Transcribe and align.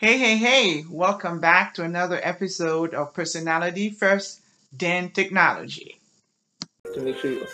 Hey, 0.00 0.16
hey, 0.16 0.38
hey, 0.38 0.84
welcome 0.88 1.40
back 1.40 1.74
to 1.74 1.84
another 1.84 2.18
episode 2.22 2.94
of 2.94 3.12
Personality 3.12 3.90
First, 3.90 4.40
then 4.72 5.10
Technology. 5.10 6.00
To 6.94 7.02
make 7.02 7.18
sure 7.18 7.32
you. 7.32 7.46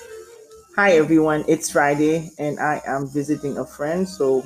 Hi 0.76 0.92
everyone, 0.92 1.44
it's 1.48 1.72
Friday 1.72 2.30
and 2.38 2.60
I 2.60 2.80
am 2.86 3.08
visiting 3.08 3.58
a 3.58 3.66
friend, 3.66 4.08
so 4.08 4.44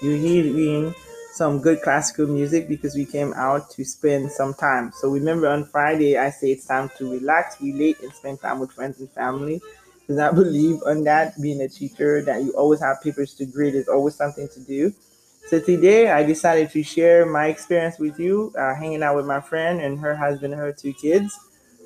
you're 0.00 0.18
hearing 0.18 0.94
some 1.32 1.60
good 1.60 1.82
classical 1.82 2.28
music 2.28 2.68
because 2.68 2.94
we 2.94 3.04
came 3.04 3.32
out 3.34 3.70
to 3.70 3.84
spend 3.84 4.30
some 4.30 4.54
time. 4.54 4.92
So 5.00 5.10
remember 5.10 5.48
on 5.48 5.64
Friday, 5.64 6.16
I 6.16 6.30
say 6.30 6.52
it's 6.52 6.66
time 6.66 6.92
to 6.98 7.10
relax, 7.10 7.60
relate, 7.60 7.98
and 8.02 8.12
spend 8.12 8.40
time 8.40 8.60
with 8.60 8.70
friends 8.70 9.00
and 9.00 9.10
family. 9.10 9.60
Because 10.06 10.20
I 10.20 10.30
believe 10.42 10.80
on 10.86 11.02
that, 11.02 11.42
being 11.42 11.60
a 11.60 11.68
teacher, 11.68 12.22
that 12.22 12.44
you 12.44 12.52
always 12.52 12.78
have 12.78 13.02
papers 13.02 13.34
to 13.34 13.46
grade 13.46 13.74
is 13.74 13.88
always 13.88 14.14
something 14.14 14.48
to 14.50 14.60
do. 14.60 14.94
So 15.48 15.58
today 15.58 16.10
I 16.10 16.24
decided 16.24 16.68
to 16.72 16.82
share 16.82 17.24
my 17.24 17.46
experience 17.46 17.98
with 17.98 18.20
you, 18.20 18.52
uh, 18.58 18.74
hanging 18.74 19.02
out 19.02 19.16
with 19.16 19.24
my 19.24 19.40
friend 19.40 19.80
and 19.80 19.98
her 19.98 20.14
husband 20.14 20.52
and 20.52 20.60
her 20.60 20.74
two 20.74 20.92
kids. 20.92 21.34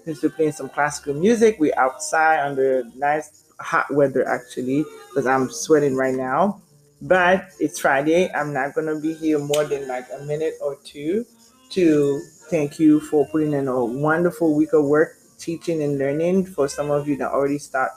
Just 0.05 0.25
playing 0.35 0.51
some 0.51 0.69
classical 0.69 1.15
music. 1.15 1.59
We're 1.61 1.79
outside 1.79 2.45
under 2.45 2.83
nice 2.97 3.45
hot 3.61 3.87
weather 3.95 4.29
actually, 4.29 4.85
because 5.09 5.27
I'm 5.29 5.49
sweating 5.49 5.95
right 5.95 6.17
now. 6.17 6.61
But 7.03 7.51
it's 7.61 7.79
Friday. 7.79 8.33
I'm 8.33 8.53
not 8.53 8.75
gonna 8.75 8.99
be 8.99 9.15
here 9.15 9.39
more 9.39 9.63
than 9.63 9.87
like 9.87 10.07
a 10.13 10.25
minute 10.25 10.55
or 10.61 10.77
two 10.83 11.25
to 11.71 12.21
thank 12.51 12.81
you 12.81 12.99
for 12.99 13.29
putting 13.29 13.53
in 13.53 13.69
a 13.69 13.85
wonderful 13.85 14.57
week 14.57 14.73
of 14.73 14.87
work, 14.87 15.19
teaching 15.39 15.85
and 15.85 15.99
learning. 15.99 16.47
For 16.47 16.67
some 16.67 16.91
of 16.91 17.07
you 17.07 17.17
that 17.19 17.31
already 17.31 17.59
start 17.59 17.93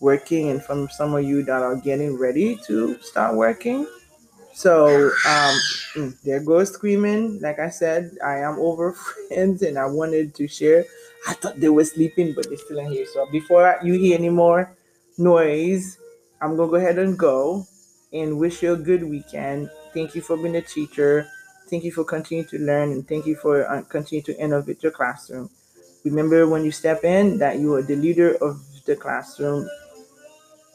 working, 0.00 0.48
and 0.48 0.64
from 0.64 0.88
some 0.88 1.12
of 1.14 1.22
you 1.22 1.42
that 1.42 1.60
are 1.60 1.76
getting 1.76 2.16
ready 2.16 2.58
to 2.66 2.98
start 3.02 3.36
working. 3.36 3.86
So 4.56 4.86
um, 5.28 5.54
mm, 5.94 6.22
there 6.24 6.40
goes 6.40 6.72
screaming. 6.72 7.40
Like 7.40 7.58
I 7.58 7.68
said, 7.68 8.16
I 8.24 8.38
am 8.40 8.56
over 8.58 8.92
friends, 9.28 9.60
and 9.60 9.76
I 9.78 9.84
wanted 9.84 10.34
to 10.36 10.48
share. 10.48 10.84
I 11.28 11.34
thought 11.34 11.60
they 11.60 11.68
were 11.68 11.84
sleeping, 11.84 12.32
but 12.34 12.48
they're 12.48 12.56
still 12.56 12.78
in 12.78 12.88
here. 12.90 13.04
So 13.12 13.26
before 13.30 13.78
you 13.84 13.94
hear 14.00 14.16
any 14.16 14.30
more 14.30 14.72
noise, 15.18 15.98
I'm 16.40 16.56
gonna 16.56 16.70
go 16.70 16.76
ahead 16.76 16.98
and 16.98 17.18
go 17.18 17.66
and 18.12 18.38
wish 18.38 18.62
you 18.62 18.72
a 18.72 18.76
good 18.80 19.04
weekend. 19.04 19.68
Thank 19.92 20.14
you 20.14 20.22
for 20.22 20.36
being 20.38 20.56
a 20.56 20.62
teacher. 20.62 21.28
Thank 21.68 21.84
you 21.84 21.92
for 21.92 22.04
continuing 22.04 22.48
to 22.48 22.58
learn, 22.58 22.92
and 22.92 23.06
thank 23.06 23.26
you 23.26 23.36
for 23.36 23.68
uh, 23.68 23.82
continue 23.82 24.22
to 24.22 24.40
innovate 24.40 24.82
your 24.82 24.92
classroom. 24.92 25.50
Remember 26.04 26.48
when 26.48 26.64
you 26.64 26.70
step 26.72 27.04
in 27.04 27.38
that 27.38 27.58
you 27.58 27.74
are 27.74 27.82
the 27.82 27.96
leader 27.96 28.36
of 28.40 28.62
the 28.86 28.96
classroom, 28.96 29.68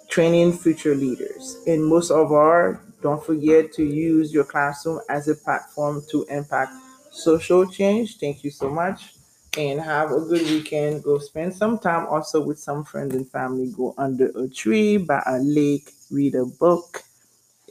training 0.09 0.53
future 0.53 0.95
leaders. 0.95 1.57
And 1.65 1.85
most 1.85 2.11
of 2.11 2.31
all, 2.31 2.77
don't 3.02 3.23
forget 3.23 3.71
to 3.73 3.83
use 3.83 4.33
your 4.33 4.44
classroom 4.44 5.02
as 5.09 5.27
a 5.27 5.35
platform 5.35 6.03
to 6.11 6.25
impact 6.30 6.73
social 7.11 7.66
change. 7.69 8.17
Thank 8.19 8.43
you 8.43 8.52
so 8.52 8.69
much. 8.69 9.16
And 9.58 9.81
have 9.81 10.11
a 10.11 10.19
good 10.21 10.43
weekend. 10.43 11.03
Go 11.03 11.17
spend 11.19 11.53
some 11.53 11.77
time 11.80 12.08
also 12.08 12.41
with 12.45 12.58
some 12.59 12.85
friends 12.85 13.13
and 13.16 13.30
family. 13.30 13.71
Go 13.75 13.93
under 13.97 14.27
a 14.27 14.47
tree, 14.47 14.97
by 14.97 15.21
a 15.25 15.39
lake, 15.39 15.91
read 16.09 16.35
a 16.35 16.45
book, 16.45 17.03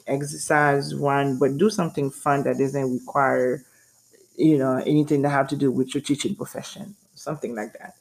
exercise, 0.07 0.95
run, 0.95 1.39
but 1.39 1.57
do 1.59 1.71
something 1.71 2.11
fun 2.11 2.45
that 2.45 2.59
doesn't 2.59 2.93
require, 2.93 3.65
you 4.37 4.59
know, 4.59 4.77
anything 4.87 5.23
that 5.23 5.31
have 5.31 5.49
to 5.49 5.57
do 5.57 5.71
with 5.71 5.95
your 5.95 6.03
teaching 6.03 6.35
profession. 6.37 6.97
Something 7.15 7.55
like 7.55 7.75
that. 7.75 7.95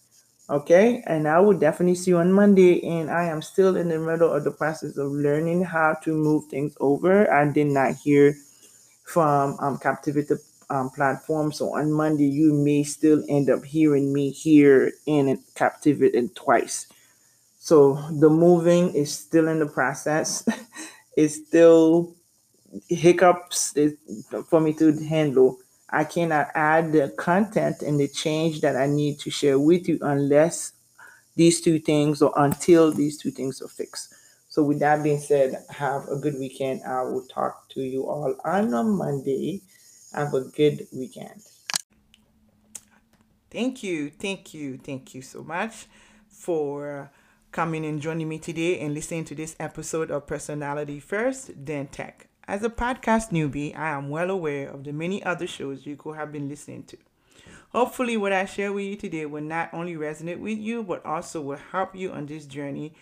Okay, 0.50 1.04
and 1.06 1.28
I 1.28 1.40
will 1.40 1.58
definitely 1.58 1.96
see 1.96 2.12
you 2.12 2.18
on 2.18 2.34
Monday. 2.34 2.84
And 2.84 3.12
I 3.12 3.26
am 3.26 3.42
still 3.42 3.78
in 3.78 3.90
the 3.90 4.00
middle 4.00 4.32
of 4.32 4.44
the 4.44 4.52
process 4.52 4.98
of 4.98 5.12
learning 5.12 5.64
how 5.64 5.96
to 6.04 6.14
move 6.14 6.46
things 6.46 6.76
over. 6.80 7.32
I 7.32 7.52
did 7.52 7.68
not 7.68 7.96
hear 7.96 8.36
from 9.06 9.58
um, 9.60 9.78
Captivate 9.78 10.32
um, 10.70 10.90
platform, 10.92 11.52
so 11.52 11.76
on 11.76 11.92
Monday 11.92 12.26
you 12.28 12.54
may 12.54 12.84
still 12.84 13.24
end 13.30 13.50
up 13.50 13.64
hearing 13.64 14.14
me 14.14 14.32
here 14.32 14.92
in 15.06 15.44
Captivate 15.56 16.16
and 16.16 16.36
twice. 16.36 16.88
So 17.60 17.96
the 18.12 18.30
moving 18.30 18.94
is 18.96 19.14
still 19.14 19.48
in 19.48 19.60
the 19.60 19.68
process. 19.68 20.48
it's 21.18 21.36
still 21.48 22.16
hiccups 22.90 23.76
for 24.50 24.62
me 24.62 24.74
to 24.74 24.94
handle. 25.06 25.58
I 25.92 26.04
cannot 26.04 26.50
add 26.54 26.92
the 26.92 27.10
content 27.18 27.82
and 27.82 28.00
the 28.00 28.08
change 28.08 28.62
that 28.62 28.76
I 28.76 28.86
need 28.86 29.20
to 29.20 29.32
share 29.32 29.58
with 29.60 29.88
you 29.88 29.98
unless 30.02 30.74
these 31.36 31.62
two 31.62 31.80
things 31.80 32.22
or 32.22 32.34
until 32.36 32.92
these 32.92 33.18
two 33.18 33.32
things 33.32 33.62
are 33.62 33.68
fixed. 33.68 34.14
So, 34.50 34.64
with 34.64 34.80
that 34.80 35.04
being 35.04 35.20
said, 35.20 35.64
have 35.70 36.08
a 36.08 36.18
good 36.18 36.36
weekend. 36.40 36.82
I 36.84 37.04
will 37.04 37.26
talk 37.28 37.70
to 37.70 37.82
you 37.82 38.08
all 38.08 38.36
on 38.44 38.74
a 38.74 38.84
Monday. 38.84 39.62
Have 40.14 40.34
a 40.34 40.42
good 40.42 40.88
weekend. 40.92 41.42
Thank 43.52 43.84
you, 43.84 44.12
thank 44.12 44.54
you, 44.54 44.78
thank 44.78 45.16
you 45.16 45.22
so 45.22 45.44
much 45.44 45.88
for 46.28 47.12
coming 47.52 47.86
and 47.86 48.00
joining 48.00 48.30
me 48.30 48.38
today 48.38 48.80
and 48.80 48.94
listening 48.94 49.26
to 49.26 49.36
this 49.36 49.56
episode 49.60 50.12
of 50.12 50.28
Personality 50.28 51.00
First, 51.00 51.52
then 51.56 51.88
Tech. 51.88 52.29
As 52.50 52.64
a 52.64 52.70
podcast 52.72 53.30
newbie, 53.30 53.78
I 53.78 53.90
am 53.90 54.10
well 54.10 54.32
aware 54.32 54.70
of 54.70 54.84
the 54.84 54.92
many 54.92 55.24
other 55.24 55.46
shows 55.46 55.86
you 55.86 55.96
could 55.96 56.16
have 56.16 56.32
been 56.32 56.50
listening 56.50 56.82
to. 56.86 56.98
Hopefully, 57.74 58.18
what 58.18 58.34
I 58.34 58.46
share 58.46 58.74
with 58.74 58.86
you 58.86 58.96
today 58.96 59.28
will 59.28 59.44
not 59.44 59.72
only 59.72 59.94
resonate 59.94 60.40
with 60.40 60.58
you, 60.58 60.82
but 60.82 61.06
also 61.06 61.42
will 61.42 61.60
help 61.72 61.96
you 61.96 62.12
on 62.12 62.26
this 62.26 62.48
journey 62.48 62.94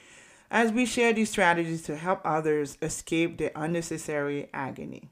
as 0.52 0.74
we 0.74 0.86
share 0.86 1.14
these 1.14 1.30
strategies 1.30 1.84
to 1.84 1.96
help 1.96 2.20
others 2.26 2.78
escape 2.82 3.38
their 3.38 3.54
unnecessary 3.56 4.50
agony. 4.54 5.08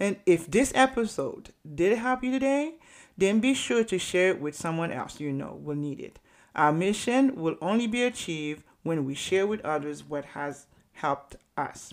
And 0.00 0.16
if 0.24 0.50
this 0.50 0.72
episode 0.74 1.50
did 1.74 1.98
help 1.98 2.24
you 2.24 2.30
today, 2.30 2.76
then 3.18 3.40
be 3.40 3.52
sure 3.52 3.84
to 3.84 3.98
share 3.98 4.30
it 4.30 4.40
with 4.40 4.56
someone 4.56 4.92
else 4.92 5.20
you 5.20 5.30
know 5.30 5.60
will 5.62 5.76
need 5.76 6.00
it. 6.00 6.18
Our 6.56 6.72
mission 6.72 7.36
will 7.36 7.56
only 7.60 7.86
be 7.86 8.02
achieved 8.02 8.64
when 8.82 9.04
we 9.04 9.14
share 9.14 9.46
with 9.46 9.60
others 9.60 10.02
what 10.02 10.24
has 10.24 10.68
helped 10.94 11.36
us. 11.58 11.92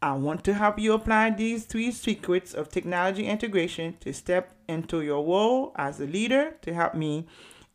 I 0.00 0.12
want 0.12 0.44
to 0.44 0.54
help 0.54 0.78
you 0.78 0.92
apply 0.92 1.30
these 1.30 1.64
three 1.64 1.90
secrets 1.90 2.54
of 2.54 2.68
technology 2.68 3.26
integration 3.26 3.96
to 4.00 4.12
step 4.12 4.54
into 4.68 5.00
your 5.00 5.24
role 5.24 5.72
as 5.74 6.00
a 6.00 6.06
leader 6.06 6.54
to 6.62 6.72
help 6.72 6.94
me 6.94 7.26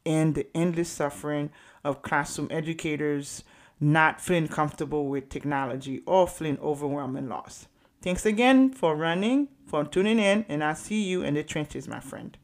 end 0.05 0.35
the 0.35 0.47
endless 0.55 0.87
suffering 0.89 1.49
of 1.83 2.01
classroom 2.01 2.47
educators 2.49 3.43
not 3.81 4.21
feeling 4.21 4.47
comfortable 4.47 5.07
with 5.07 5.27
technology 5.27 6.01
or 6.05 6.25
feeling 6.25 6.57
overwhelming 6.61 7.27
loss. 7.27 7.67
Thanks 8.01 8.25
again 8.25 8.71
for 8.71 8.95
running, 8.95 9.49
for 9.65 9.83
tuning 9.83 10.19
in, 10.19 10.45
and 10.47 10.63
I'll 10.63 10.75
see 10.75 11.03
you 11.03 11.23
in 11.23 11.33
the 11.33 11.43
trenches, 11.43 11.89
my 11.89 11.99
friend. 11.99 12.37